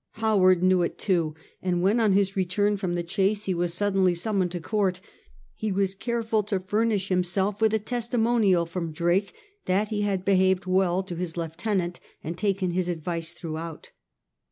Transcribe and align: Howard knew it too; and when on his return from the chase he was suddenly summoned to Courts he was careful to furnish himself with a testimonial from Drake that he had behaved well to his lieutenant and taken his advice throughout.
Howard 0.13 0.63
knew 0.63 0.81
it 0.81 0.97
too; 0.97 1.35
and 1.61 1.83
when 1.83 1.99
on 1.99 2.13
his 2.13 2.35
return 2.35 2.75
from 2.75 2.95
the 2.95 3.03
chase 3.03 3.43
he 3.43 3.53
was 3.53 3.71
suddenly 3.71 4.15
summoned 4.15 4.49
to 4.51 4.59
Courts 4.59 4.99
he 5.53 5.71
was 5.71 5.93
careful 5.93 6.41
to 6.41 6.59
furnish 6.59 7.09
himself 7.09 7.61
with 7.61 7.71
a 7.71 7.77
testimonial 7.77 8.65
from 8.65 8.91
Drake 8.91 9.35
that 9.65 9.89
he 9.89 10.01
had 10.01 10.25
behaved 10.25 10.65
well 10.65 11.03
to 11.03 11.15
his 11.15 11.37
lieutenant 11.37 11.99
and 12.23 12.35
taken 12.35 12.71
his 12.71 12.89
advice 12.89 13.31
throughout. 13.31 13.91